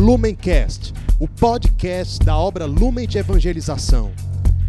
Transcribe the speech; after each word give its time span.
Lumencast, 0.00 0.94
o 1.18 1.28
podcast 1.28 2.24
da 2.24 2.34
obra 2.34 2.64
Lumen 2.64 3.06
de 3.06 3.18
Evangelização. 3.18 4.12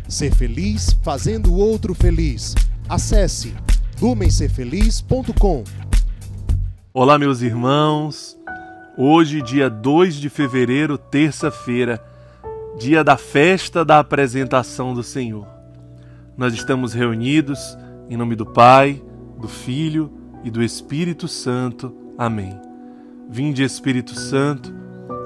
Ser 0.06 0.36
feliz 0.36 0.92
fazendo 1.02 1.54
o 1.54 1.56
outro 1.56 1.96
feliz. 1.96 2.54
Acesse 2.90 3.54
lumencerfeliz.com. 4.02 5.64
Olá, 6.94 7.18
meus 7.18 7.42
irmãos. 7.42 8.38
Hoje, 8.98 9.42
dia 9.42 9.70
2 9.70 10.16
de 10.16 10.28
fevereiro, 10.30 10.98
terça-feira, 10.98 12.04
dia 12.78 13.02
da 13.02 13.16
festa 13.16 13.86
da 13.86 14.00
apresentação 14.00 14.94
do 14.94 15.02
Senhor. 15.02 15.48
Nós 16.36 16.54
estamos 16.54 16.94
reunidos 16.94 17.78
em 18.10 18.18
nome 18.18 18.36
do 18.36 18.46
Pai, 18.46 19.02
do 19.40 19.48
Filho 19.48 20.12
e 20.44 20.52
do 20.52 20.62
Espírito 20.62 21.26
Santo. 21.30 21.96
Amém. 22.18 22.60
Vinde, 23.30 23.64
Espírito 23.64 24.14
Santo, 24.14 24.81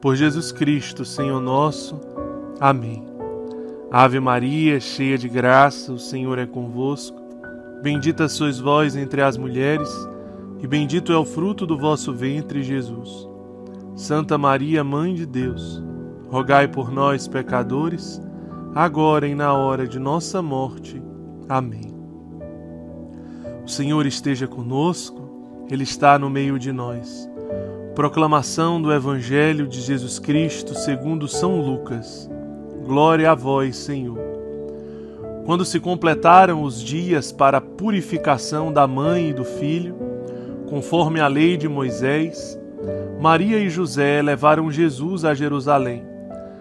Por 0.00 0.14
Jesus 0.14 0.52
Cristo, 0.52 1.04
Senhor 1.04 1.40
nosso. 1.40 2.00
Amém. 2.60 3.02
Ave 3.90 4.20
Maria, 4.20 4.78
cheia 4.78 5.16
de 5.16 5.28
graça, 5.28 5.92
o 5.92 5.98
Senhor 5.98 6.38
é 6.38 6.46
convosco. 6.46 7.16
Bendita 7.82 8.28
sois 8.28 8.58
vós 8.58 8.96
entre 8.96 9.22
as 9.22 9.36
mulheres, 9.36 9.88
e 10.60 10.66
bendito 10.66 11.12
é 11.12 11.16
o 11.16 11.24
fruto 11.24 11.66
do 11.66 11.78
vosso 11.78 12.12
ventre, 12.12 12.62
Jesus. 12.62 13.28
Santa 13.94 14.36
Maria, 14.36 14.84
Mãe 14.84 15.14
de 15.14 15.24
Deus, 15.24 15.82
rogai 16.28 16.68
por 16.68 16.90
nós, 16.90 17.26
pecadores, 17.26 18.20
agora 18.74 19.26
e 19.26 19.34
na 19.34 19.54
hora 19.54 19.86
de 19.86 19.98
nossa 19.98 20.42
morte. 20.42 21.02
Amém. 21.48 21.94
O 23.64 23.68
Senhor 23.68 24.04
esteja 24.04 24.46
conosco, 24.46 25.66
Ele 25.70 25.84
está 25.84 26.18
no 26.18 26.28
meio 26.28 26.58
de 26.58 26.72
nós. 26.72 27.28
Proclamação 27.96 28.80
do 28.80 28.92
Evangelho 28.92 29.66
de 29.66 29.80
Jesus 29.80 30.18
Cristo 30.18 30.74
segundo 30.74 31.26
São 31.26 31.62
Lucas. 31.62 32.30
Glória 32.84 33.30
a 33.30 33.34
vós, 33.34 33.74
Senhor. 33.74 34.18
Quando 35.46 35.64
se 35.64 35.80
completaram 35.80 36.62
os 36.62 36.78
dias 36.78 37.32
para 37.32 37.56
a 37.56 37.60
purificação 37.62 38.70
da 38.70 38.86
mãe 38.86 39.30
e 39.30 39.32
do 39.32 39.46
filho, 39.46 39.96
conforme 40.68 41.20
a 41.20 41.26
lei 41.26 41.56
de 41.56 41.70
Moisés, 41.70 42.60
Maria 43.18 43.58
e 43.58 43.70
José 43.70 44.20
levaram 44.20 44.70
Jesus 44.70 45.24
a 45.24 45.32
Jerusalém, 45.32 46.04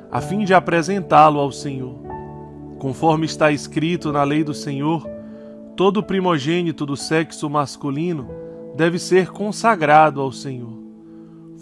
a 0.09 0.21
fim 0.21 0.45
de 0.45 0.53
apresentá-lo 0.53 1.41
ao 1.41 1.51
Senhor. 1.51 1.97
Conforme 2.79 3.25
está 3.25 3.51
escrito 3.51 4.09
na 4.09 4.23
lei 4.23 4.41
do 4.41 4.53
Senhor, 4.53 5.05
todo 5.75 6.01
primogênito 6.01 6.85
do 6.85 6.95
sexo 6.95 7.49
masculino 7.49 8.25
deve 8.77 8.97
ser 8.97 9.31
consagrado 9.31 10.21
ao 10.21 10.31
Senhor. 10.31 10.84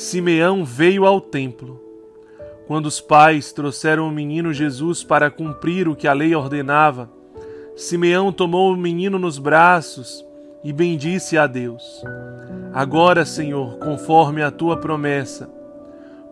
Simeão 0.00 0.64
veio 0.64 1.04
ao 1.04 1.20
templo. 1.20 1.78
Quando 2.66 2.86
os 2.86 3.02
pais 3.02 3.52
trouxeram 3.52 4.08
o 4.08 4.10
menino 4.10 4.50
Jesus 4.50 5.04
para 5.04 5.30
cumprir 5.30 5.86
o 5.86 5.94
que 5.94 6.08
a 6.08 6.14
lei 6.14 6.34
ordenava, 6.34 7.10
Simeão 7.76 8.32
tomou 8.32 8.72
o 8.72 8.78
menino 8.78 9.18
nos 9.18 9.38
braços 9.38 10.24
e 10.64 10.72
bendisse 10.72 11.36
a 11.36 11.46
Deus. 11.46 12.02
Agora, 12.72 13.26
Senhor, 13.26 13.76
conforme 13.76 14.42
a 14.42 14.50
tua 14.50 14.78
promessa, 14.78 15.50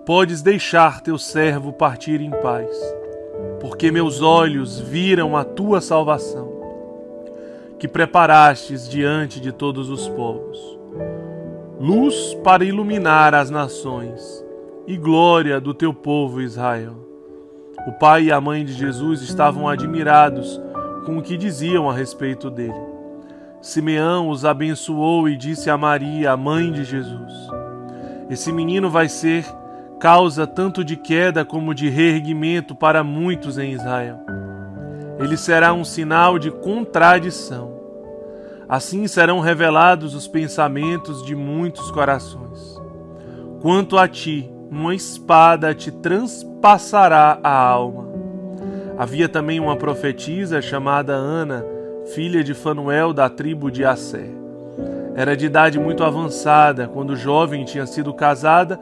podes 0.06 0.40
deixar 0.40 1.02
teu 1.02 1.18
servo 1.18 1.70
partir 1.70 2.22
em 2.22 2.30
paz, 2.30 2.74
porque 3.60 3.90
meus 3.90 4.22
olhos 4.22 4.80
viram 4.80 5.36
a 5.36 5.44
tua 5.44 5.82
salvação, 5.82 6.50
que 7.78 7.86
preparastes 7.86 8.88
diante 8.88 9.38
de 9.38 9.52
todos 9.52 9.90
os 9.90 10.08
povos, 10.08 10.58
luz 11.78 12.34
para 12.42 12.64
iluminar 12.64 13.34
as 13.34 13.50
nações 13.50 14.44
e 14.84 14.96
glória 14.96 15.60
do 15.60 15.72
teu 15.72 15.94
povo 15.94 16.40
Israel. 16.40 16.96
O 17.86 17.92
pai 17.92 18.24
e 18.24 18.32
a 18.32 18.40
mãe 18.40 18.64
de 18.64 18.72
Jesus 18.72 19.22
estavam 19.22 19.68
admirados 19.68 20.60
com 21.06 21.18
o 21.18 21.22
que 21.22 21.36
diziam 21.36 21.88
a 21.88 21.94
respeito 21.94 22.50
dele. 22.50 22.74
Simeão 23.62 24.28
os 24.28 24.44
abençoou 24.44 25.28
e 25.28 25.36
disse 25.36 25.70
a 25.70 25.78
Maria, 25.78 26.32
a 26.32 26.36
mãe 26.36 26.72
de 26.72 26.82
Jesus: 26.84 27.32
Esse 28.28 28.50
menino 28.50 28.90
vai 28.90 29.08
ser 29.08 29.44
causa 30.00 30.46
tanto 30.46 30.84
de 30.84 30.96
queda 30.96 31.44
como 31.44 31.74
de 31.74 31.88
reerguimento 31.88 32.74
para 32.74 33.04
muitos 33.04 33.56
em 33.56 33.72
Israel. 33.72 34.18
Ele 35.20 35.36
será 35.36 35.72
um 35.72 35.84
sinal 35.84 36.38
de 36.38 36.50
contradição. 36.50 37.77
Assim 38.68 39.06
serão 39.06 39.40
revelados 39.40 40.14
os 40.14 40.28
pensamentos 40.28 41.24
de 41.24 41.34
muitos 41.34 41.90
corações. 41.90 42.78
Quanto 43.62 43.96
a 43.96 44.06
ti, 44.06 44.50
uma 44.70 44.94
espada 44.94 45.74
te 45.74 45.90
transpassará 45.90 47.38
a 47.42 47.50
alma. 47.50 48.08
Havia 48.98 49.28
também 49.28 49.58
uma 49.58 49.76
profetisa 49.76 50.60
chamada 50.60 51.14
Ana 51.14 51.64
filha 52.14 52.42
de 52.42 52.54
Fanuel 52.54 53.12
da 53.12 53.28
tribo 53.28 53.70
de 53.70 53.84
Assé. 53.84 54.28
Era 55.14 55.36
de 55.36 55.46
idade 55.46 55.78
muito 55.78 56.04
avançada 56.04 56.88
quando 56.88 57.16
jovem 57.16 57.64
tinha 57.64 57.86
sido 57.86 58.14
casada 58.14 58.78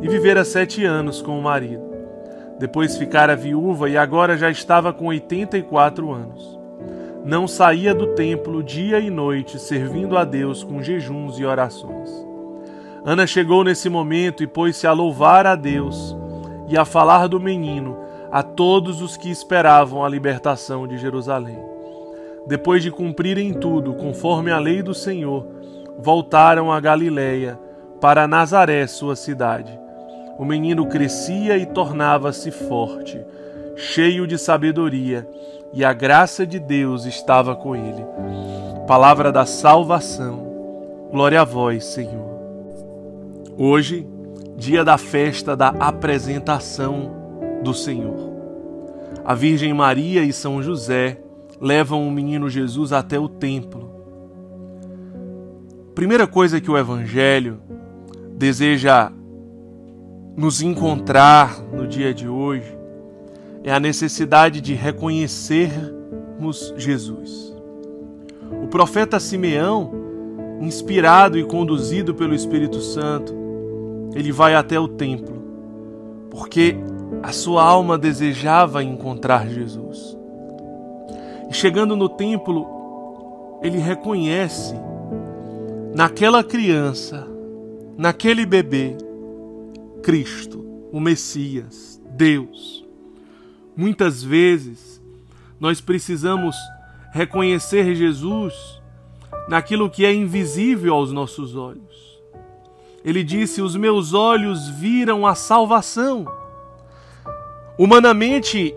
e 0.00 0.08
vivera 0.08 0.44
sete 0.44 0.84
anos 0.84 1.20
com 1.20 1.38
o 1.38 1.42
marido. 1.42 1.82
Depois 2.58 2.96
ficara 2.96 3.36
viúva 3.36 3.88
e 3.88 3.96
agora 3.96 4.36
já 4.36 4.50
estava 4.50 4.92
com 4.92 5.06
84 5.06 6.10
anos. 6.12 6.59
Não 7.24 7.46
saía 7.46 7.94
do 7.94 8.08
templo 8.08 8.62
dia 8.62 8.98
e 8.98 9.10
noite, 9.10 9.58
servindo 9.58 10.16
a 10.16 10.24
Deus 10.24 10.64
com 10.64 10.82
jejuns 10.82 11.38
e 11.38 11.44
orações. 11.44 12.10
Ana 13.04 13.26
chegou 13.26 13.64
nesse 13.64 13.88
momento 13.88 14.42
e 14.42 14.46
pôs-se 14.46 14.86
a 14.86 14.92
louvar 14.92 15.46
a 15.46 15.54
Deus 15.54 16.16
e 16.68 16.76
a 16.76 16.84
falar 16.84 17.26
do 17.26 17.40
menino 17.40 17.96
a 18.30 18.42
todos 18.42 19.02
os 19.02 19.16
que 19.16 19.30
esperavam 19.30 20.04
a 20.04 20.08
libertação 20.08 20.86
de 20.86 20.98
Jerusalém 20.98 21.70
depois 22.46 22.82
de 22.82 22.90
cumprirem 22.90 23.52
tudo 23.54 23.94
conforme 23.94 24.50
a 24.50 24.58
lei 24.58 24.82
do 24.82 24.94
Senhor, 24.94 25.46
voltaram 25.98 26.72
a 26.72 26.80
Galiléia, 26.80 27.58
para 28.00 28.26
Nazaré, 28.26 28.86
sua 28.86 29.14
cidade. 29.14 29.78
O 30.38 30.44
menino 30.44 30.86
crescia 30.86 31.58
e 31.58 31.66
tornava-se 31.66 32.50
forte, 32.50 33.20
cheio 33.80 34.26
de 34.26 34.36
sabedoria, 34.36 35.26
e 35.72 35.84
a 35.84 35.92
graça 35.92 36.46
de 36.46 36.58
Deus 36.58 37.06
estava 37.06 37.56
com 37.56 37.74
ele. 37.74 38.04
Palavra 38.86 39.32
da 39.32 39.46
salvação. 39.46 41.08
Glória 41.10 41.40
a 41.40 41.44
vós, 41.44 41.84
Senhor. 41.84 42.28
Hoje, 43.56 44.06
dia 44.56 44.84
da 44.84 44.98
festa 44.98 45.56
da 45.56 45.68
apresentação 45.68 47.10
do 47.62 47.72
Senhor. 47.72 48.30
A 49.24 49.34
Virgem 49.34 49.72
Maria 49.72 50.22
e 50.22 50.32
São 50.32 50.62
José 50.62 51.18
levam 51.60 52.06
o 52.06 52.10
menino 52.10 52.48
Jesus 52.48 52.92
até 52.92 53.18
o 53.18 53.28
templo. 53.28 53.90
Primeira 55.94 56.26
coisa 56.26 56.60
que 56.60 56.70
o 56.70 56.78
Evangelho 56.78 57.60
deseja 58.36 59.12
nos 60.36 60.62
encontrar 60.62 61.60
no 61.72 61.86
dia 61.86 62.14
de 62.14 62.26
hoje 62.26 62.79
é 63.62 63.72
a 63.72 63.80
necessidade 63.80 64.60
de 64.60 64.74
reconhecermos 64.74 66.74
Jesus. 66.76 67.54
O 68.62 68.68
profeta 68.68 69.20
Simeão, 69.20 69.92
inspirado 70.60 71.38
e 71.38 71.44
conduzido 71.44 72.14
pelo 72.14 72.34
Espírito 72.34 72.80
Santo, 72.80 73.34
ele 74.14 74.32
vai 74.32 74.54
até 74.54 74.78
o 74.78 74.88
templo, 74.88 75.42
porque 76.30 76.76
a 77.22 77.32
sua 77.32 77.62
alma 77.62 77.98
desejava 77.98 78.82
encontrar 78.82 79.48
Jesus. 79.48 80.16
E 81.50 81.54
chegando 81.54 81.96
no 81.96 82.08
templo, 82.08 82.66
ele 83.62 83.78
reconhece 83.78 84.74
naquela 85.94 86.42
criança, 86.42 87.26
naquele 87.96 88.46
bebê, 88.46 88.96
Cristo, 90.02 90.64
o 90.92 91.00
Messias, 91.00 92.00
Deus. 92.16 92.79
Muitas 93.76 94.22
vezes 94.22 95.00
nós 95.58 95.80
precisamos 95.80 96.56
reconhecer 97.12 97.94
Jesus 97.94 98.54
naquilo 99.48 99.90
que 99.90 100.04
é 100.04 100.12
invisível 100.12 100.94
aos 100.94 101.12
nossos 101.12 101.56
olhos. 101.56 102.20
Ele 103.04 103.24
disse: 103.24 103.62
Os 103.62 103.76
meus 103.76 104.12
olhos 104.12 104.68
viram 104.68 105.26
a 105.26 105.34
salvação. 105.34 106.26
Humanamente, 107.78 108.74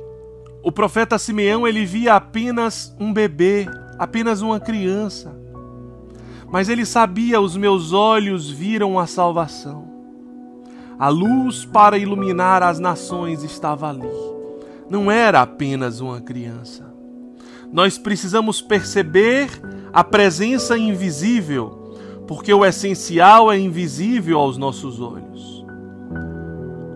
o 0.63 0.71
profeta 0.71 1.17
Simeão 1.17 1.67
ele 1.67 1.85
via 1.85 2.15
apenas 2.15 2.95
um 2.99 3.11
bebê, 3.11 3.67
apenas 3.99 4.41
uma 4.41 4.59
criança. 4.59 5.35
Mas 6.51 6.69
ele 6.69 6.85
sabia: 6.85 7.41
os 7.41 7.57
meus 7.57 7.91
olhos 7.91 8.49
viram 8.49 8.97
a 8.97 9.05
salvação. 9.05 9.91
A 10.97 11.09
luz 11.09 11.65
para 11.65 11.97
iluminar 11.97 12.63
as 12.63 12.79
nações 12.79 13.43
estava 13.43 13.89
ali. 13.89 14.32
Não 14.93 15.11
era 15.11 15.41
apenas 15.41 16.01
uma 16.01 16.21
criança. 16.21 16.85
Nós 17.71 17.97
precisamos 17.97 18.61
perceber 18.61 19.49
a 19.91 20.03
presença 20.03 20.77
invisível, 20.77 21.95
porque 22.27 22.53
o 22.53 22.63
essencial 22.63 23.51
é 23.51 23.57
invisível 23.57 24.37
aos 24.37 24.55
nossos 24.55 25.01
olhos. 25.01 25.65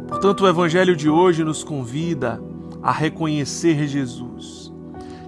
Portanto, 0.08 0.42
o 0.42 0.48
Evangelho 0.48 0.96
de 0.96 1.10
hoje 1.10 1.44
nos 1.44 1.64
convida 1.64 2.40
a 2.84 2.92
reconhecer 2.92 3.88
Jesus, 3.88 4.72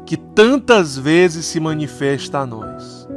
que 0.05 0.15
tantas 0.15 0.95
vezes 0.95 1.47
se 1.47 1.59
manifesta 1.59 2.37
a 2.37 2.45
nós. 2.45 3.09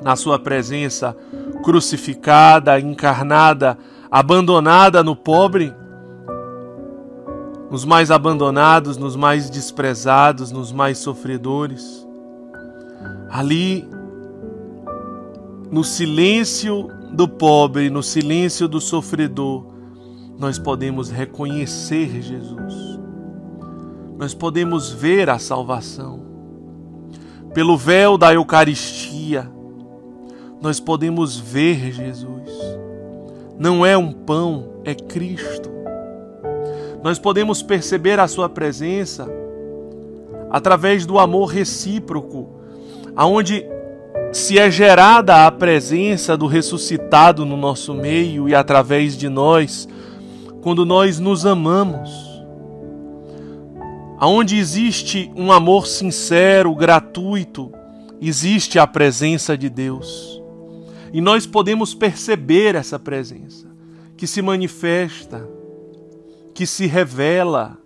Na 0.00 0.14
Sua 0.14 0.38
presença 0.38 1.16
crucificada, 1.64 2.78
encarnada, 2.78 3.76
abandonada 4.08 5.02
no 5.02 5.16
pobre, 5.16 5.74
nos 7.70 7.84
mais 7.84 8.10
abandonados, 8.10 8.96
nos 8.96 9.14
mais 9.16 9.48
desprezados, 9.48 10.50
nos 10.50 10.72
mais 10.72 10.98
sofredores. 10.98 12.06
Ali, 13.30 13.88
no 15.70 15.84
silêncio 15.84 16.88
do 17.12 17.28
pobre, 17.28 17.90
no 17.90 18.02
silêncio 18.02 18.66
do 18.66 18.80
sofredor, 18.80 19.66
nós 20.38 20.58
podemos 20.58 21.10
reconhecer 21.10 22.20
Jesus 22.20 22.90
nós 24.20 24.34
podemos 24.34 24.92
ver 24.92 25.30
a 25.30 25.38
salvação. 25.38 26.20
Pelo 27.54 27.74
véu 27.74 28.18
da 28.18 28.34
Eucaristia, 28.34 29.50
nós 30.60 30.78
podemos 30.78 31.38
ver 31.38 31.90
Jesus. 31.90 32.50
Não 33.58 33.84
é 33.84 33.96
um 33.96 34.12
pão, 34.12 34.82
é 34.84 34.94
Cristo. 34.94 35.70
Nós 37.02 37.18
podemos 37.18 37.62
perceber 37.62 38.20
a 38.20 38.28
Sua 38.28 38.48
presença 38.48 39.28
através 40.50 41.06
do 41.06 41.18
amor 41.18 41.46
recíproco, 41.46 42.48
aonde 43.14 43.64
se 44.32 44.58
é 44.58 44.70
gerada 44.70 45.46
a 45.46 45.50
presença 45.50 46.36
do 46.36 46.46
ressuscitado 46.46 47.44
no 47.44 47.56
nosso 47.56 47.94
meio 47.94 48.48
e 48.48 48.54
através 48.54 49.16
de 49.16 49.28
nós, 49.28 49.88
quando 50.60 50.84
nós 50.84 51.18
nos 51.18 51.46
amamos 51.46 52.30
Aonde 54.20 54.58
existe 54.58 55.32
um 55.34 55.50
amor 55.50 55.86
sincero, 55.86 56.74
gratuito, 56.74 57.72
existe 58.20 58.78
a 58.78 58.86
presença 58.86 59.56
de 59.56 59.70
Deus. 59.70 60.42
E 61.10 61.22
nós 61.22 61.46
podemos 61.46 61.94
perceber 61.94 62.74
essa 62.74 62.98
presença, 62.98 63.66
que 64.18 64.26
se 64.26 64.42
manifesta, 64.42 65.48
que 66.60 66.66
se 66.66 66.86
revela. 66.86 67.78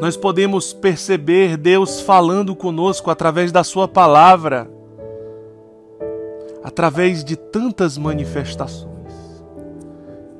Nós 0.00 0.16
podemos 0.16 0.72
perceber 0.72 1.56
Deus 1.56 2.00
falando 2.00 2.52
conosco 2.56 3.12
através 3.12 3.52
da 3.52 3.62
Sua 3.62 3.86
palavra, 3.86 4.68
através 6.64 7.22
de 7.22 7.36
tantas 7.36 7.96
manifestações. 7.96 8.90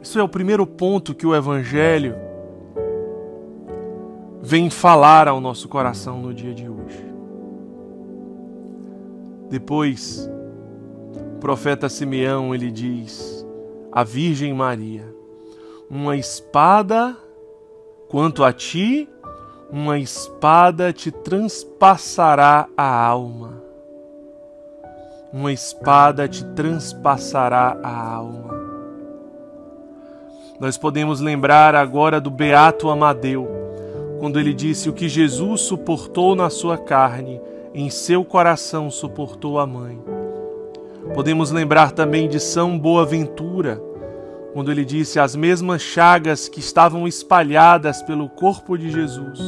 Isso 0.02 0.18
é 0.18 0.24
o 0.24 0.28
primeiro 0.28 0.66
ponto 0.66 1.14
que 1.14 1.24
o 1.24 1.36
Evangelho 1.36 2.16
vem 4.42 4.68
falar 4.68 5.28
ao 5.28 5.40
nosso 5.40 5.68
coração 5.68 6.20
no 6.20 6.34
dia 6.34 6.52
de 6.52 6.68
hoje. 6.68 7.06
Depois, 9.48 10.28
o 11.36 11.38
profeta 11.38 11.88
Simeão 11.88 12.52
ele 12.52 12.72
diz: 12.72 13.46
A 13.92 14.02
Virgem 14.02 14.52
Maria, 14.52 15.11
uma 15.94 16.16
espada 16.16 17.14
quanto 18.08 18.42
a 18.42 18.50
ti, 18.50 19.06
uma 19.70 19.98
espada 19.98 20.90
te 20.90 21.10
transpassará 21.10 22.66
a 22.74 23.06
alma. 23.06 23.62
Uma 25.30 25.52
espada 25.52 26.26
te 26.26 26.46
transpassará 26.54 27.76
a 27.82 28.14
alma. 28.14 28.54
Nós 30.58 30.78
podemos 30.78 31.20
lembrar 31.20 31.74
agora 31.74 32.18
do 32.18 32.30
beato 32.30 32.88
Amadeu 32.88 33.46
quando 34.18 34.40
ele 34.40 34.54
disse: 34.54 34.88
O 34.88 34.94
que 34.94 35.10
Jesus 35.10 35.60
suportou 35.60 36.34
na 36.34 36.48
sua 36.48 36.78
carne, 36.78 37.38
em 37.74 37.90
seu 37.90 38.24
coração 38.24 38.90
suportou 38.90 39.58
a 39.58 39.66
mãe. 39.66 40.02
Podemos 41.12 41.50
lembrar 41.50 41.92
também 41.92 42.30
de 42.30 42.40
São 42.40 42.78
Boaventura, 42.78 43.91
quando 44.52 44.70
ele 44.70 44.84
disse: 44.84 45.18
As 45.18 45.34
mesmas 45.34 45.82
chagas 45.82 46.48
que 46.48 46.60
estavam 46.60 47.06
espalhadas 47.06 48.02
pelo 48.02 48.28
corpo 48.28 48.76
de 48.76 48.90
Jesus 48.90 49.38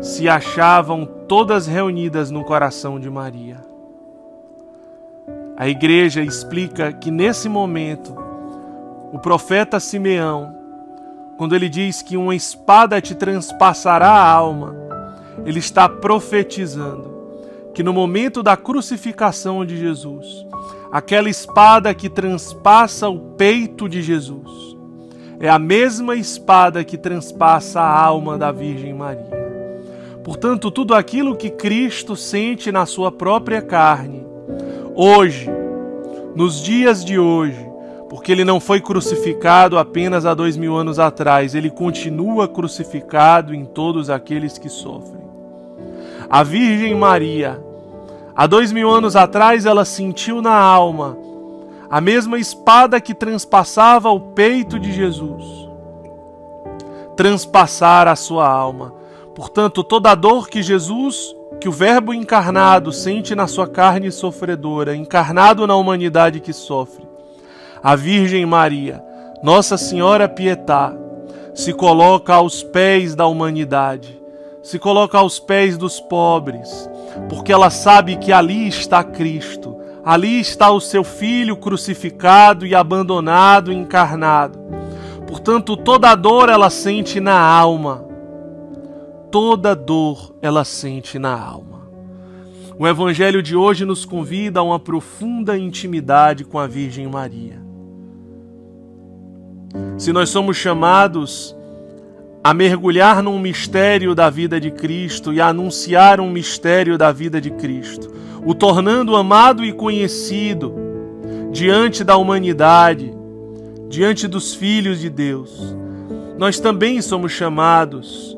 se 0.00 0.28
achavam 0.28 1.06
todas 1.28 1.66
reunidas 1.66 2.30
no 2.30 2.44
coração 2.44 2.98
de 2.98 3.08
Maria. 3.08 3.58
A 5.56 5.68
igreja 5.68 6.22
explica 6.22 6.92
que 6.92 7.10
nesse 7.10 7.48
momento 7.48 8.14
o 9.12 9.18
profeta 9.18 9.78
Simeão 9.78 10.62
quando 11.42 11.56
ele 11.56 11.68
diz 11.68 12.02
que 12.02 12.16
uma 12.16 12.36
espada 12.36 13.00
te 13.00 13.16
transpassará 13.16 14.08
a 14.08 14.30
alma, 14.30 14.76
ele 15.44 15.58
está 15.58 15.88
profetizando 15.88 17.10
que 17.74 17.82
no 17.82 17.92
momento 17.92 18.42
da 18.42 18.56
crucificação 18.56 19.64
de 19.64 19.76
Jesus, 19.76 20.46
aquela 20.92 21.30
espada 21.30 21.94
que 21.94 22.10
transpassa 22.10 23.08
o 23.08 23.18
peito 23.18 23.88
de 23.88 24.02
Jesus, 24.02 24.76
é 25.40 25.48
a 25.48 25.58
mesma 25.58 26.14
espada 26.14 26.84
que 26.84 26.98
transpassa 26.98 27.80
a 27.80 28.04
alma 28.04 28.36
da 28.36 28.52
Virgem 28.52 28.92
Maria. 28.92 29.42
Portanto, 30.22 30.70
tudo 30.70 30.94
aquilo 30.94 31.34
que 31.34 31.48
Cristo 31.48 32.14
sente 32.14 32.70
na 32.70 32.84
sua 32.84 33.10
própria 33.10 33.62
carne, 33.62 34.24
hoje, 34.94 35.50
nos 36.36 36.62
dias 36.62 37.02
de 37.02 37.18
hoje, 37.18 37.66
porque 38.10 38.30
ele 38.30 38.44
não 38.44 38.60
foi 38.60 38.78
crucificado 38.78 39.78
apenas 39.78 40.26
há 40.26 40.34
dois 40.34 40.58
mil 40.58 40.76
anos 40.76 40.98
atrás, 40.98 41.54
ele 41.54 41.70
continua 41.70 42.46
crucificado 42.46 43.54
em 43.54 43.64
todos 43.64 44.10
aqueles 44.10 44.58
que 44.58 44.68
sofrem. 44.68 45.22
A 46.28 46.42
Virgem 46.42 46.94
Maria, 46.94 47.58
há 48.34 48.46
dois 48.46 48.72
mil 48.72 48.90
anos 48.90 49.16
atrás, 49.16 49.66
ela 49.66 49.84
sentiu 49.84 50.40
na 50.40 50.54
alma 50.54 51.16
a 51.92 52.00
mesma 52.00 52.38
espada 52.38 52.98
que 53.02 53.14
transpassava 53.14 54.08
o 54.08 54.18
peito 54.18 54.78
de 54.78 54.90
Jesus, 54.90 55.68
transpassar 57.14 58.08
a 58.08 58.16
sua 58.16 58.48
alma. 58.48 58.94
Portanto, 59.34 59.84
toda 59.84 60.10
a 60.10 60.14
dor 60.14 60.48
que 60.48 60.62
Jesus, 60.62 61.36
que 61.60 61.68
o 61.68 61.72
Verbo 61.72 62.14
encarnado 62.14 62.92
sente 62.92 63.34
na 63.34 63.46
sua 63.46 63.68
carne 63.68 64.10
sofredora, 64.10 64.96
encarnado 64.96 65.66
na 65.66 65.76
humanidade 65.76 66.40
que 66.40 66.54
sofre, 66.54 67.06
a 67.82 67.94
Virgem 67.94 68.46
Maria, 68.46 69.04
Nossa 69.42 69.76
Senhora 69.76 70.26
Pietá, 70.26 70.94
se 71.54 71.74
coloca 71.74 72.32
aos 72.32 72.62
pés 72.62 73.14
da 73.14 73.26
humanidade, 73.26 74.21
se 74.62 74.78
coloca 74.78 75.18
aos 75.18 75.40
pés 75.40 75.76
dos 75.76 76.00
pobres, 76.00 76.88
porque 77.28 77.52
ela 77.52 77.68
sabe 77.68 78.16
que 78.16 78.32
ali 78.32 78.68
está 78.68 79.02
Cristo, 79.02 79.76
ali 80.04 80.40
está 80.40 80.70
o 80.70 80.80
seu 80.80 81.02
filho 81.02 81.56
crucificado 81.56 82.64
e 82.64 82.74
abandonado, 82.74 83.72
encarnado. 83.72 84.58
Portanto, 85.26 85.76
toda 85.76 86.14
dor 86.14 86.48
ela 86.48 86.70
sente 86.70 87.18
na 87.18 87.38
alma. 87.38 88.04
Toda 89.30 89.74
dor 89.74 90.34
ela 90.42 90.64
sente 90.64 91.18
na 91.18 91.32
alma. 91.32 91.82
O 92.78 92.86
Evangelho 92.86 93.42
de 93.42 93.56
hoje 93.56 93.84
nos 93.84 94.04
convida 94.04 94.60
a 94.60 94.62
uma 94.62 94.78
profunda 94.78 95.56
intimidade 95.56 96.44
com 96.44 96.58
a 96.58 96.66
Virgem 96.66 97.06
Maria. 97.06 97.62
Se 99.96 100.12
nós 100.12 100.28
somos 100.28 100.56
chamados 100.56 101.56
a 102.44 102.52
mergulhar 102.52 103.22
num 103.22 103.38
mistério 103.38 104.14
da 104.14 104.28
vida 104.28 104.60
de 104.60 104.70
Cristo 104.70 105.32
e 105.32 105.40
a 105.40 105.48
anunciar 105.48 106.20
um 106.20 106.28
mistério 106.28 106.98
da 106.98 107.12
vida 107.12 107.40
de 107.40 107.50
Cristo, 107.52 108.12
o 108.44 108.52
tornando 108.52 109.14
amado 109.14 109.64
e 109.64 109.72
conhecido 109.72 110.74
diante 111.52 112.02
da 112.02 112.16
humanidade, 112.16 113.14
diante 113.88 114.26
dos 114.26 114.54
filhos 114.54 114.98
de 114.98 115.08
Deus. 115.08 115.76
Nós 116.36 116.58
também 116.58 117.00
somos 117.00 117.30
chamados 117.30 118.36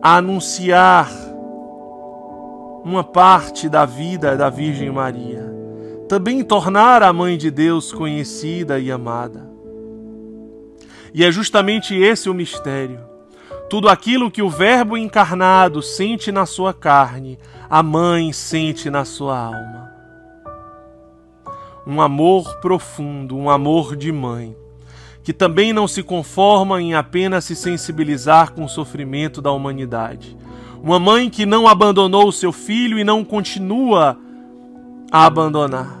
a 0.00 0.16
anunciar 0.16 1.10
uma 2.82 3.04
parte 3.04 3.68
da 3.68 3.84
vida 3.84 4.36
da 4.36 4.48
Virgem 4.48 4.90
Maria, 4.90 5.52
também 6.08 6.42
tornar 6.42 7.02
a 7.02 7.12
Mãe 7.12 7.36
de 7.36 7.50
Deus 7.50 7.92
conhecida 7.92 8.78
e 8.78 8.90
amada. 8.90 9.51
E 11.14 11.24
é 11.24 11.30
justamente 11.30 11.94
esse 11.94 12.30
o 12.30 12.34
mistério. 12.34 13.00
Tudo 13.68 13.88
aquilo 13.88 14.30
que 14.30 14.42
o 14.42 14.50
Verbo 14.50 14.96
encarnado 14.96 15.82
sente 15.82 16.30
na 16.30 16.46
sua 16.46 16.74
carne, 16.74 17.38
a 17.68 17.82
mãe 17.82 18.32
sente 18.32 18.90
na 18.90 19.04
sua 19.04 19.38
alma. 19.38 19.90
Um 21.86 22.00
amor 22.00 22.56
profundo, 22.60 23.36
um 23.36 23.50
amor 23.50 23.96
de 23.96 24.12
mãe, 24.12 24.54
que 25.22 25.32
também 25.32 25.72
não 25.72 25.88
se 25.88 26.02
conforma 26.02 26.80
em 26.80 26.94
apenas 26.94 27.44
se 27.44 27.56
sensibilizar 27.56 28.52
com 28.52 28.64
o 28.64 28.68
sofrimento 28.68 29.40
da 29.40 29.52
humanidade. 29.52 30.36
Uma 30.82 30.98
mãe 30.98 31.30
que 31.30 31.46
não 31.46 31.66
abandonou 31.66 32.28
o 32.28 32.32
seu 32.32 32.52
filho 32.52 32.98
e 32.98 33.04
não 33.04 33.24
continua 33.24 34.18
a 35.10 35.26
abandonar, 35.26 35.98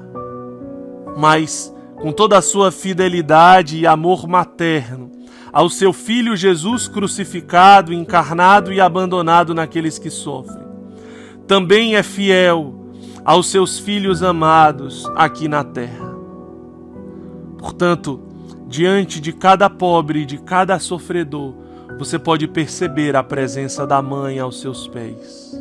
mas 1.16 1.72
com 2.02 2.10
toda 2.10 2.36
a 2.36 2.42
sua 2.42 2.72
fidelidade 2.72 3.78
e 3.78 3.86
amor 3.86 4.26
materno 4.26 5.12
ao 5.52 5.70
seu 5.70 5.92
filho 5.92 6.36
Jesus 6.36 6.88
crucificado, 6.88 7.92
encarnado 7.92 8.72
e 8.72 8.80
abandonado 8.80 9.54
naqueles 9.54 10.00
que 10.00 10.10
sofrem. 10.10 10.66
Também 11.46 11.94
é 11.94 12.02
fiel 12.02 12.74
aos 13.24 13.46
seus 13.46 13.78
filhos 13.78 14.20
amados 14.20 15.08
aqui 15.14 15.46
na 15.46 15.62
terra. 15.62 16.12
Portanto, 17.56 18.20
diante 18.66 19.20
de 19.20 19.32
cada 19.32 19.70
pobre, 19.70 20.24
de 20.24 20.38
cada 20.38 20.80
sofredor, 20.80 21.54
você 22.00 22.18
pode 22.18 22.48
perceber 22.48 23.14
a 23.14 23.22
presença 23.22 23.86
da 23.86 24.02
mãe 24.02 24.40
aos 24.40 24.60
seus 24.60 24.88
pés, 24.88 25.54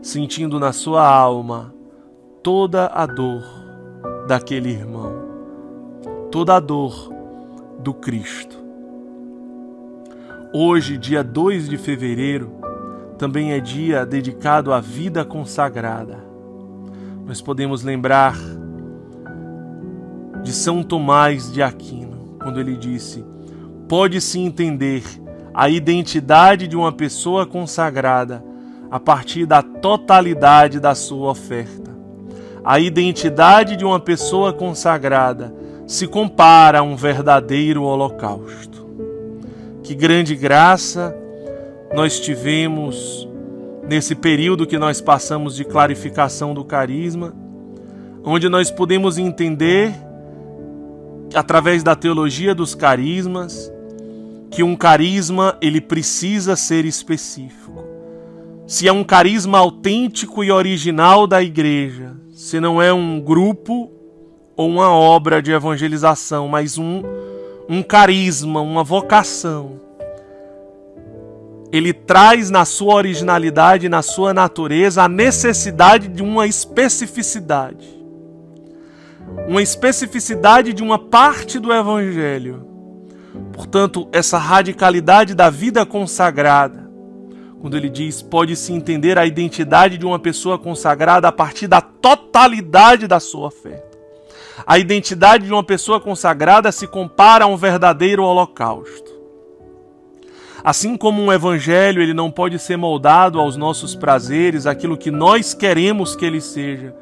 sentindo 0.00 0.60
na 0.60 0.72
sua 0.72 1.04
alma 1.04 1.74
toda 2.44 2.86
a 2.86 3.06
dor 3.06 3.42
daquele 4.28 4.70
irmão 4.70 5.27
toda 6.30 6.56
a 6.56 6.60
dor 6.60 7.12
do 7.78 7.94
Cristo. 7.94 8.56
Hoje, 10.52 10.98
dia 10.98 11.22
2 11.22 11.68
de 11.68 11.78
fevereiro, 11.78 12.52
também 13.18 13.52
é 13.52 13.60
dia 13.60 14.04
dedicado 14.04 14.72
à 14.72 14.80
vida 14.80 15.24
consagrada. 15.24 16.18
Nós 17.26 17.40
podemos 17.40 17.82
lembrar 17.82 18.36
de 20.42 20.52
São 20.52 20.82
Tomás 20.82 21.52
de 21.52 21.62
Aquino, 21.62 22.36
quando 22.40 22.60
ele 22.60 22.76
disse: 22.76 23.24
Pode-se 23.88 24.38
entender 24.38 25.02
a 25.52 25.68
identidade 25.68 26.68
de 26.68 26.76
uma 26.76 26.92
pessoa 26.92 27.46
consagrada 27.46 28.44
a 28.90 29.00
partir 29.00 29.44
da 29.44 29.62
totalidade 29.62 30.78
da 30.78 30.94
sua 30.94 31.30
oferta. 31.30 31.90
A 32.64 32.78
identidade 32.78 33.76
de 33.76 33.84
uma 33.84 33.98
pessoa 33.98 34.52
consagrada 34.52 35.54
se 35.88 36.06
compara 36.06 36.80
a 36.80 36.82
um 36.82 36.94
verdadeiro 36.94 37.82
holocausto. 37.82 38.86
Que 39.82 39.94
grande 39.94 40.36
graça 40.36 41.16
nós 41.94 42.20
tivemos 42.20 43.26
nesse 43.88 44.14
período 44.14 44.66
que 44.66 44.78
nós 44.78 45.00
passamos 45.00 45.56
de 45.56 45.64
clarificação 45.64 46.52
do 46.52 46.62
carisma, 46.62 47.34
onde 48.22 48.50
nós 48.50 48.70
podemos 48.70 49.16
entender 49.16 49.94
através 51.34 51.82
da 51.82 51.96
teologia 51.96 52.54
dos 52.54 52.74
carismas 52.74 53.72
que 54.50 54.62
um 54.62 54.76
carisma 54.76 55.56
ele 55.58 55.80
precisa 55.80 56.54
ser 56.54 56.84
específico. 56.84 57.82
Se 58.66 58.86
é 58.86 58.92
um 58.92 59.02
carisma 59.02 59.56
autêntico 59.56 60.44
e 60.44 60.52
original 60.52 61.26
da 61.26 61.42
igreja, 61.42 62.14
se 62.30 62.60
não 62.60 62.82
é 62.82 62.92
um 62.92 63.18
grupo 63.18 63.97
ou 64.58 64.68
uma 64.68 64.90
obra 64.90 65.40
de 65.40 65.52
evangelização, 65.52 66.48
mas 66.48 66.76
um, 66.76 67.00
um 67.68 67.80
carisma, 67.80 68.60
uma 68.60 68.82
vocação. 68.82 69.80
Ele 71.70 71.92
traz 71.92 72.50
na 72.50 72.64
sua 72.64 72.94
originalidade, 72.94 73.88
na 73.88 74.02
sua 74.02 74.34
natureza, 74.34 75.04
a 75.04 75.08
necessidade 75.08 76.08
de 76.08 76.24
uma 76.24 76.44
especificidade. 76.44 77.86
Uma 79.46 79.62
especificidade 79.62 80.72
de 80.72 80.82
uma 80.82 80.98
parte 80.98 81.60
do 81.60 81.72
Evangelho. 81.72 82.66
Portanto, 83.52 84.08
essa 84.10 84.38
radicalidade 84.38 85.36
da 85.36 85.50
vida 85.50 85.86
consagrada, 85.86 86.90
quando 87.60 87.76
ele 87.76 87.88
diz 87.88 88.22
pode-se 88.22 88.72
entender 88.72 89.18
a 89.18 89.26
identidade 89.26 89.96
de 89.98 90.04
uma 90.06 90.18
pessoa 90.18 90.58
consagrada 90.58 91.28
a 91.28 91.32
partir 91.32 91.68
da 91.68 91.80
totalidade 91.80 93.06
da 93.06 93.20
sua 93.20 93.52
fé. 93.52 93.88
A 94.66 94.78
identidade 94.78 95.46
de 95.46 95.52
uma 95.52 95.64
pessoa 95.64 96.00
consagrada 96.00 96.70
se 96.72 96.86
compara 96.86 97.44
a 97.44 97.48
um 97.48 97.56
verdadeiro 97.56 98.22
holocausto. 98.22 99.18
Assim 100.62 100.96
como 100.96 101.22
um 101.22 101.32
evangelho, 101.32 102.02
ele 102.02 102.12
não 102.12 102.30
pode 102.30 102.58
ser 102.58 102.76
moldado 102.76 103.38
aos 103.38 103.56
nossos 103.56 103.94
prazeres, 103.94 104.66
aquilo 104.66 104.96
que 104.96 105.10
nós 105.10 105.54
queremos 105.54 106.16
que 106.16 106.24
ele 106.24 106.40
seja, 106.40 106.94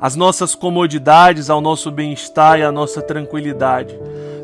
as 0.00 0.16
nossas 0.16 0.54
comodidades, 0.54 1.50
ao 1.50 1.60
nosso 1.60 1.90
bem-estar 1.90 2.58
e 2.58 2.62
à 2.62 2.72
nossa 2.72 3.02
tranquilidade. 3.02 3.98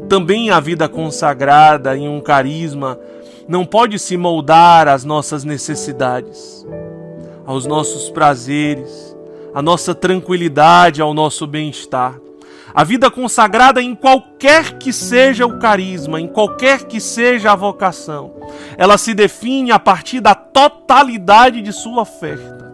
Também 0.08 0.50
a 0.50 0.61
vida 0.61 0.88
consagrada 0.88 1.96
em 1.96 2.08
um 2.08 2.20
carisma 2.20 2.99
não 3.49 3.64
pode 3.64 3.99
se 3.99 4.16
moldar 4.16 4.88
às 4.88 5.04
nossas 5.04 5.44
necessidades, 5.44 6.66
aos 7.46 7.64
nossos 7.64 8.11
prazeres, 8.11 9.16
à 9.54 9.62
nossa 9.62 9.94
tranquilidade, 9.94 11.00
ao 11.00 11.14
nosso 11.14 11.46
bem-estar. 11.46 12.25
A 12.75 12.85
vida 12.85 13.11
consagrada 13.11 13.80
em 13.80 13.94
qualquer 13.94 14.78
que 14.78 14.92
seja 14.92 15.46
o 15.46 15.58
carisma, 15.58 16.20
em 16.20 16.26
qualquer 16.26 16.85
que 16.85 17.00
seja 17.00 17.52
a 17.52 17.56
vocação, 17.56 18.35
ela 18.76 18.99
se 18.99 19.14
define 19.14 19.70
a 19.70 19.78
partir 19.78 20.20
da 20.20 20.35
totalidade 20.35 21.62
de 21.62 21.73
sua 21.73 22.02
oferta. 22.02 22.66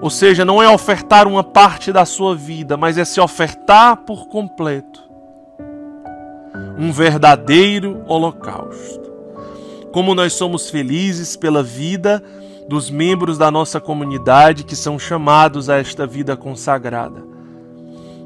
Ou 0.00 0.08
seja, 0.08 0.44
não 0.44 0.62
é 0.62 0.68
ofertar 0.68 1.28
uma 1.28 1.44
parte 1.44 1.92
da 1.92 2.06
sua 2.06 2.34
vida, 2.34 2.76
mas 2.76 2.96
é 2.96 3.04
se 3.04 3.20
ofertar 3.20 3.98
por 3.98 4.28
completo. 4.28 5.02
Um 6.78 6.90
verdadeiro 6.90 8.02
holocausto. 8.06 9.10
Como 9.92 10.14
nós 10.14 10.32
somos 10.32 10.70
felizes 10.70 11.36
pela 11.36 11.62
vida 11.62 12.22
dos 12.66 12.88
membros 12.88 13.36
da 13.36 13.50
nossa 13.50 13.78
comunidade 13.80 14.64
que 14.64 14.74
são 14.74 14.98
chamados 14.98 15.68
a 15.68 15.76
esta 15.76 16.06
vida 16.06 16.36
consagrada 16.36 17.29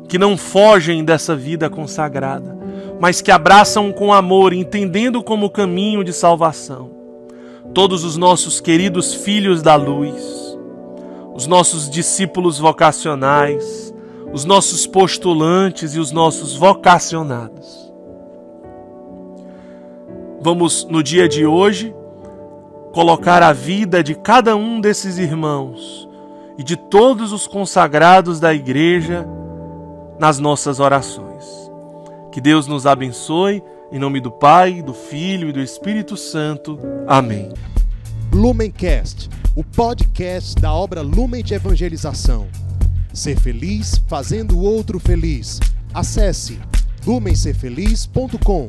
que 0.08 0.18
não 0.18 0.37
fogem 0.37 1.04
dessa 1.04 1.34
vida 1.34 1.68
consagrada, 1.70 2.56
mas 3.00 3.20
que 3.20 3.30
abraçam 3.30 3.92
com 3.92 4.12
amor, 4.12 4.52
entendendo 4.52 5.23
como 5.23 5.50
caminho 5.50 6.04
de 6.04 6.12
salvação. 6.12 6.90
Todos 7.73 8.04
os 8.04 8.16
nossos 8.16 8.61
queridos 8.61 9.14
filhos 9.14 9.62
da 9.62 9.75
luz, 9.75 10.56
os 11.34 11.46
nossos 11.46 11.90
discípulos 11.90 12.58
vocacionais, 12.58 13.92
os 14.32 14.44
nossos 14.44 14.87
postulantes 14.87 15.94
e 15.94 15.99
os 15.99 16.12
nossos 16.12 16.54
vocacionados. 16.54 17.92
Vamos, 20.40 20.87
no 20.90 21.02
dia 21.02 21.28
de 21.28 21.46
hoje, 21.46 21.94
colocar 22.92 23.42
a 23.42 23.52
vida 23.52 24.04
de 24.04 24.14
cada 24.14 24.54
um 24.54 24.80
desses 24.80 25.18
irmãos 25.18 26.08
e 26.58 26.62
de 26.62 26.76
todos 26.76 27.32
os 27.32 27.46
consagrados 27.46 28.38
da 28.38 28.54
igreja 28.54 29.26
nas 30.18 30.38
nossas 30.38 30.80
orações. 30.80 31.44
Que 32.33 32.40
Deus 32.40 32.66
nos 32.66 32.87
abençoe, 32.87 33.62
em 33.92 33.99
nome 33.99 34.21
do 34.21 34.30
Pai, 34.30 34.83
do 34.83 34.92
Filho 34.92 35.49
e 35.49 35.52
do 35.52 35.61
Espírito 35.61 36.16
Santo. 36.16 36.78
Amém. 37.06 37.52
Lumencast, 38.33 39.28
o 39.54 39.62
podcast 39.62 40.56
da 40.61 40.73
obra 40.73 41.00
Lumen 41.00 41.44
de 41.44 41.54
Evangelização. 41.54 42.49
Ser 43.12 43.38
feliz 43.38 44.02
fazendo 44.09 44.59
o 44.59 44.62
outro 44.62 44.99
feliz. 44.99 45.61
Acesse 45.92 46.59
lumencerfeliz.com. 47.06 48.68